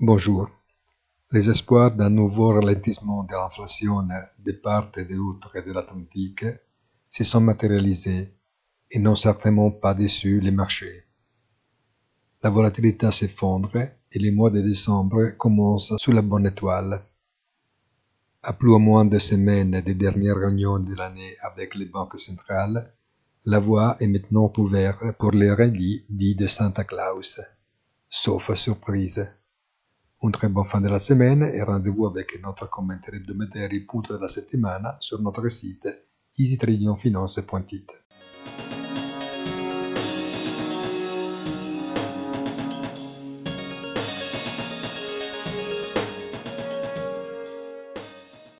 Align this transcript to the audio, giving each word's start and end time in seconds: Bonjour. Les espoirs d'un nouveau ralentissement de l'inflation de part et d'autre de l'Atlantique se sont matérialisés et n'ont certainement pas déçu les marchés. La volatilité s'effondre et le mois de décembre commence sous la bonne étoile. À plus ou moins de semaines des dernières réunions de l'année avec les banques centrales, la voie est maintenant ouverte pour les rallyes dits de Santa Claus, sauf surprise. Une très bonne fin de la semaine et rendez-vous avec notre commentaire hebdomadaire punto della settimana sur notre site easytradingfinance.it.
Bonjour. 0.00 0.48
Les 1.32 1.50
espoirs 1.50 1.90
d'un 1.90 2.08
nouveau 2.08 2.52
ralentissement 2.52 3.24
de 3.24 3.32
l'inflation 3.32 4.06
de 4.38 4.52
part 4.52 4.92
et 4.96 5.04
d'autre 5.04 5.60
de 5.60 5.72
l'Atlantique 5.72 6.46
se 7.10 7.24
sont 7.24 7.40
matérialisés 7.40 8.32
et 8.92 9.00
n'ont 9.00 9.16
certainement 9.16 9.72
pas 9.72 9.94
déçu 9.94 10.38
les 10.38 10.52
marchés. 10.52 11.02
La 12.44 12.50
volatilité 12.50 13.10
s'effondre 13.10 13.76
et 13.76 14.18
le 14.20 14.30
mois 14.30 14.50
de 14.50 14.60
décembre 14.60 15.36
commence 15.36 15.92
sous 15.96 16.12
la 16.12 16.22
bonne 16.22 16.46
étoile. 16.46 17.02
À 18.44 18.52
plus 18.52 18.70
ou 18.70 18.78
moins 18.78 19.04
de 19.04 19.18
semaines 19.18 19.80
des 19.80 19.94
dernières 19.94 20.36
réunions 20.36 20.78
de 20.78 20.94
l'année 20.94 21.36
avec 21.42 21.74
les 21.74 21.86
banques 21.86 22.20
centrales, 22.20 22.94
la 23.46 23.58
voie 23.58 23.96
est 23.98 24.06
maintenant 24.06 24.52
ouverte 24.58 25.10
pour 25.18 25.32
les 25.32 25.50
rallyes 25.52 26.04
dits 26.08 26.36
de 26.36 26.46
Santa 26.46 26.84
Claus, 26.84 27.40
sauf 28.08 28.54
surprise. 28.54 29.28
Une 30.20 30.32
très 30.32 30.48
bonne 30.48 30.66
fin 30.66 30.80
de 30.80 30.88
la 30.88 30.98
semaine 30.98 31.44
et 31.54 31.62
rendez-vous 31.62 32.06
avec 32.06 32.42
notre 32.42 32.68
commentaire 32.68 33.14
hebdomadaire 33.14 33.70
punto 33.86 34.14
della 34.14 34.26
settimana 34.26 34.96
sur 34.98 35.22
notre 35.22 35.48
site 35.48 35.88
easytradingfinance.it. 36.36 38.07